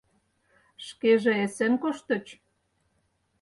Шкеже 0.85 1.33
эсен 1.45 1.73
коштыч? 1.83 2.25